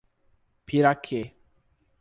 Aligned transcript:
Piraquê 0.65 1.23